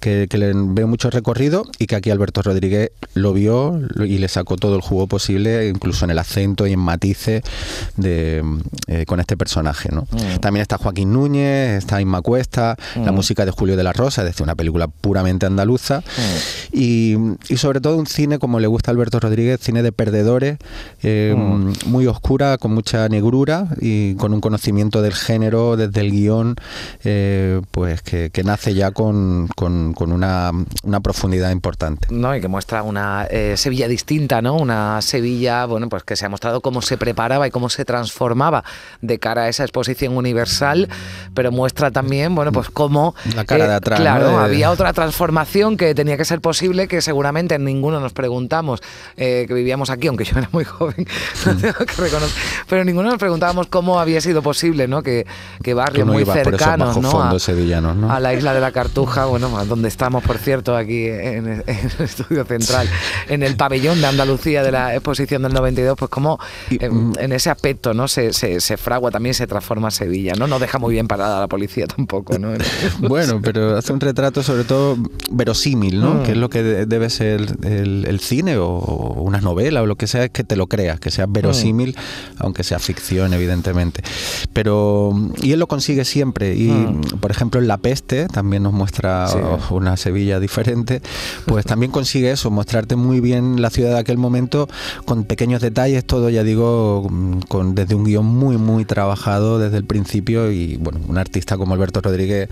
que, 0.00 0.26
le 0.32 0.52
veo 0.54 0.88
mucho 0.88 1.10
recorrido 1.10 1.64
y 1.78 1.86
que 1.86 1.94
aquí 1.94 2.10
Alberto 2.10 2.42
Rodríguez 2.42 2.90
lo 3.14 3.32
vio 3.32 3.78
y 3.98 4.18
le 4.18 4.28
sacó 4.28 4.56
todo 4.56 4.76
el 4.76 4.80
jugo 4.80 5.06
posible, 5.06 5.68
incluso 5.68 6.04
en 6.04 6.10
el 6.10 6.18
acento 6.18 6.66
y 6.66 6.72
en 6.72 6.80
matices 6.80 7.42
de, 7.96 8.42
eh, 8.86 9.04
con 9.06 9.20
este 9.20 9.36
personaje. 9.36 9.90
¿no? 9.92 10.06
También 10.40 10.62
está 10.62 10.78
Joaquín 10.78 11.12
Núñez, 11.12 11.78
está 11.78 12.00
Inma 12.00 12.22
Cuesta, 12.22 12.76
la 12.96 13.12
mm. 13.12 13.14
música 13.14 13.44
de 13.44 13.50
Julio 13.50 13.76
de 13.76 13.84
la 13.84 13.92
Rosa, 13.92 14.22
es 14.22 14.28
decir, 14.28 14.42
una 14.42 14.54
película 14.54 14.88
puramente 14.88 15.46
andaluza. 15.46 16.00
Mm. 16.00 16.72
Y, 16.72 17.16
sobre 17.56 17.80
todo 17.80 17.96
un 17.96 18.06
cine, 18.06 18.38
como 18.38 18.58
le 18.58 18.66
gusta 18.66 18.90
a 18.90 18.92
Alberto 18.92 19.20
Rodríguez, 19.20 19.60
cine 19.60 19.82
de 19.82 19.92
perdedores, 19.92 20.58
eh, 21.02 21.34
mm. 21.36 21.72
muy 21.86 22.06
oscura, 22.06 22.58
con 22.58 22.72
mucha 22.72 23.08
negrura 23.08 23.68
y 23.80 24.14
con 24.14 24.32
un 24.32 24.40
conocimiento 24.40 25.02
del 25.02 25.14
género 25.14 25.76
desde 25.76 26.00
el 26.00 26.10
guion, 26.10 26.56
eh, 27.04 27.60
pues 27.70 28.02
que, 28.02 28.30
nace 28.44 28.74
ya 28.74 28.90
con, 28.90 29.48
una, 29.98 30.52
profundidad 31.02 31.50
importante. 31.50 32.08
No, 32.10 32.34
y 32.34 32.40
que 32.40 32.48
muestra 32.48 32.82
una 32.82 33.26
eh, 33.30 33.56
Sevilla 33.56 33.88
distinta, 33.88 34.42
¿no? 34.42 34.56
Una 34.56 35.00
Sevilla, 35.02 35.66
bueno, 35.66 35.88
pues 35.88 36.04
que 36.04 36.16
se 36.16 36.26
ha 36.26 36.28
mostrado 36.28 36.60
cómo 36.60 36.82
se 36.82 36.96
preparaba 36.96 37.46
y 37.46 37.50
cómo 37.50 37.68
se 37.68 37.84
transformaba 37.84 38.64
de 39.00 39.18
cara 39.18 39.42
a 39.42 39.48
esa 39.48 39.64
exposición 39.64 40.16
universal, 40.16 40.88
pero 41.34 41.52
muestra 41.52 41.90
también, 41.90 42.34
bueno, 42.34 42.52
pues 42.52 42.70
cómo 42.70 43.14
la 43.34 43.44
cara 43.44 43.68
de 43.68 43.74
atrás. 43.74 44.00
Claro, 44.00 44.38
había 44.38 44.70
otra 44.70 44.92
transformación 44.92 45.76
que 45.76 45.94
tenía 45.94 46.16
que 46.16 46.24
ser 46.24 46.40
posible 46.40 46.88
que 46.88 47.00
seguramente 47.00 47.58
ninguno 47.58 48.00
nos 48.00 48.12
preguntamos, 48.12 48.82
eh, 49.16 49.44
que 49.48 49.54
vivíamos 49.54 49.90
aquí, 49.90 50.08
aunque 50.08 50.24
yo 50.24 50.38
era 50.38 50.48
muy 50.52 50.64
joven, 50.64 51.06
pero 52.68 52.84
ninguno 52.84 53.10
nos 53.10 53.18
preguntábamos 53.18 53.66
cómo 53.68 54.00
había 54.00 54.20
sido 54.20 54.42
posible, 54.42 54.88
¿no? 54.88 55.02
Que, 55.02 55.26
que 55.62 55.74
barrios 55.74 56.06
muy 56.06 56.24
cercanos, 56.24 56.75
¿no? 57.80 58.10
A, 58.10 58.20
la 58.20 58.34
isla 58.34 58.54
de 58.54 58.60
la 58.60 58.72
Cartuja, 58.72 59.26
bueno, 59.26 59.48
donde 59.66 59.88
estamos, 59.88 60.22
por 60.22 60.38
cierto, 60.38 60.76
aquí 60.76 61.06
en, 61.06 61.46
el 61.48 61.64
estudio 61.98 62.44
central, 62.44 62.88
en 63.28 63.42
el 63.42 63.56
pabellón 63.56 64.00
de 64.00 64.06
Andalucía 64.06 64.62
de 64.62 64.72
la 64.72 64.94
exposición 64.94 65.42
del 65.42 65.52
92, 65.52 65.96
pues 65.98 66.10
como 66.10 66.38
mm, 66.70 67.12
en, 67.18 67.32
ese 67.32 67.50
aspecto, 67.50 67.94
¿no? 67.94 68.08
Se, 68.08 68.32
se, 68.32 68.60
se, 68.60 68.76
fragua 68.76 69.10
también, 69.10 69.34
se 69.34 69.46
transforma 69.46 69.90
Sevilla, 69.90 70.34
¿no? 70.34 70.46
No 70.46 70.58
deja 70.58 70.78
muy 70.78 70.94
bien 70.94 71.08
parada 71.08 71.40
la 71.40 71.48
policía 71.48 71.86
tampoco, 71.86 72.38
¿no? 72.38 72.52
bueno, 73.00 73.40
pero 73.42 73.76
hace 73.76 73.92
un 73.92 74.00
retrato 74.00 74.42
sobre 74.42 74.64
todo 74.64 74.96
verosímil, 75.30 76.00
¿no? 76.00 76.14
Mm. 76.14 76.22
Que 76.22 76.32
es 76.32 76.38
lo 76.38 76.50
que 76.50 76.62
debe 76.62 77.10
ser 77.10 77.46
el, 77.62 78.20
cine 78.20 78.56
o, 78.58 78.78
una 79.18 79.40
novela 79.40 79.82
o 79.82 79.86
lo 79.86 79.96
que 79.96 80.06
sea, 80.06 80.24
es 80.24 80.30
que 80.30 80.44
te 80.44 80.56
lo 80.56 80.66
creas, 80.66 81.00
que 81.00 81.10
sea 81.10 81.26
verosímil, 81.26 81.90
mm. 81.90 82.42
aunque 82.42 82.64
sea 82.64 82.78
ficción, 82.78 83.32
evidentemente. 83.34 84.02
Pero, 84.52 85.14
y 85.42 85.52
él 85.52 85.58
lo 85.58 85.66
consigue 85.66 86.04
siempre, 86.04 86.54
y, 86.54 86.65
y, 86.66 87.16
por 87.16 87.30
ejemplo, 87.30 87.60
en 87.60 87.68
La 87.68 87.78
Peste 87.78 88.26
también 88.28 88.62
nos 88.62 88.72
muestra 88.72 89.28
una 89.70 89.96
Sevilla 89.96 90.40
diferente, 90.40 91.00
pues 91.46 91.64
también 91.64 91.92
consigue 91.92 92.30
eso, 92.30 92.50
mostrarte 92.50 92.96
muy 92.96 93.20
bien 93.20 93.60
la 93.60 93.70
ciudad 93.70 93.90
de 93.90 93.98
aquel 93.98 94.18
momento 94.18 94.68
con 95.04 95.24
pequeños 95.24 95.60
detalles, 95.60 96.04
todo, 96.04 96.30
ya 96.30 96.42
digo, 96.42 97.08
con, 97.48 97.74
desde 97.74 97.94
un 97.94 98.04
guion 98.04 98.26
muy, 98.26 98.56
muy 98.56 98.84
trabajado 98.84 99.58
desde 99.58 99.76
el 99.76 99.84
principio 99.84 100.50
y, 100.50 100.76
bueno, 100.76 101.00
un 101.06 101.18
artista 101.18 101.56
como 101.56 101.74
Alberto 101.74 102.00
Rodríguez 102.00 102.48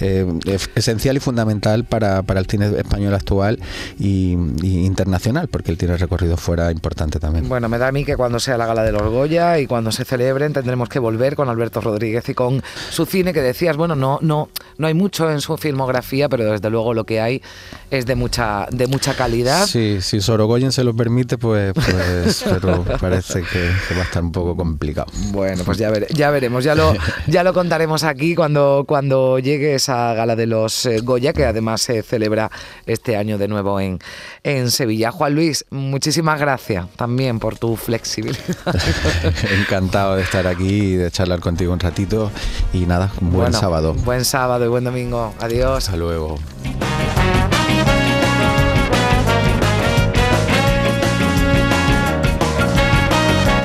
eh, 0.00 0.26
es 0.46 0.70
esencial 0.74 1.16
y 1.16 1.20
fundamental 1.20 1.84
para, 1.84 2.22
para, 2.22 2.40
el 2.40 2.46
cine 2.46 2.66
español 2.76 3.14
actual 3.14 3.58
y, 3.98 4.32
internacional, 4.62 5.48
porque 5.48 5.70
él 5.70 5.78
tiene 5.78 5.96
recorrido 5.96 6.36
fuera 6.36 6.70
importante 6.70 7.18
también. 7.18 7.48
Bueno, 7.48 7.68
me 7.68 7.78
da 7.78 7.88
a 7.88 7.92
mí 7.92 8.04
que 8.04 8.16
cuando 8.16 8.40
sea 8.40 8.56
la 8.56 8.66
gala 8.66 8.82
de 8.82 8.92
los 8.92 9.02
Goya 9.02 9.58
y 9.58 9.66
cuando 9.66 9.92
se 9.92 10.04
celebren 10.04 10.52
tendremos 10.52 10.88
que 10.88 10.98
volver 10.98 11.36
con 11.36 11.48
Alberto 11.48 11.80
Rodríguez 11.80 12.28
y 12.28 12.34
con 12.34 12.62
su 12.90 13.06
cine 13.06 13.32
que 13.32 13.42
decías, 13.58 13.76
bueno, 13.76 13.96
no, 13.96 14.20
no, 14.22 14.48
no 14.76 14.86
hay 14.86 14.94
mucho 14.94 15.28
en 15.28 15.40
su 15.40 15.56
filmografía, 15.56 16.28
pero 16.28 16.52
desde 16.52 16.70
luego 16.70 16.94
lo 16.94 17.04
que 17.04 17.20
hay 17.20 17.42
es 17.90 18.06
de 18.06 18.14
mucha, 18.14 18.68
de 18.70 18.86
mucha 18.86 19.14
calidad. 19.14 19.66
Sí, 19.66 19.98
si 20.00 20.20
Sorogoyen 20.20 20.70
se 20.70 20.84
lo 20.84 20.94
permite, 20.94 21.38
pues, 21.38 21.72
pues 21.74 22.44
pero 22.48 22.84
parece 23.00 23.42
que, 23.42 23.70
va 23.96 24.02
a 24.02 24.04
estar 24.04 24.22
un 24.22 24.30
poco 24.30 24.54
complicado. 24.56 25.10
Bueno, 25.32 25.64
pues 25.64 25.76
ya, 25.76 25.90
ya 26.10 26.30
veremos, 26.30 26.62
ya 26.62 26.76
lo, 26.76 26.94
ya 27.26 27.42
lo 27.42 27.52
contaremos 27.52 28.04
aquí 28.04 28.36
cuando, 28.36 28.84
cuando 28.86 29.40
llegue 29.40 29.74
esa 29.74 30.14
gala 30.14 30.36
de 30.36 30.46
los 30.46 30.86
eh, 30.86 31.00
Goya, 31.00 31.32
que 31.32 31.44
además 31.44 31.80
se 31.80 32.02
celebra 32.02 32.52
este 32.86 33.16
año 33.16 33.38
de 33.38 33.48
nuevo 33.48 33.80
en, 33.80 33.98
en 34.44 34.70
Sevilla. 34.70 35.10
Juan 35.10 35.34
Luis, 35.34 35.64
muchísimas 35.70 36.38
gracias 36.38 36.86
también 36.94 37.40
por 37.40 37.58
tu 37.58 37.74
flexibilidad. 37.74 38.38
Encantado 39.60 40.14
de 40.14 40.22
estar 40.22 40.46
aquí 40.46 40.68
y 40.68 40.96
de 40.96 41.10
charlar 41.10 41.40
contigo 41.40 41.72
un 41.72 41.80
ratito. 41.80 42.30
Y 42.72 42.86
nada, 42.86 43.10
un 43.20 43.47
buen 43.50 43.60
sábado. 43.60 43.94
Buen 43.94 44.24
sábado 44.24 44.64
y 44.64 44.68
buen 44.68 44.84
domingo. 44.84 45.34
Adiós. 45.40 45.84
Hasta 45.84 45.96
luego. 45.96 46.36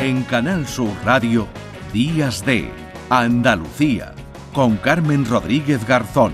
En 0.02 0.24
Canal 0.24 0.68
Sur 0.68 0.92
Radio, 1.06 1.48
Días 1.92 2.46
de 2.46 2.70
Andalucía, 3.10 4.13
con 4.54 4.78
Carmen 4.78 5.25
Rodríguez 5.25 5.86
Garzón. 5.88 6.34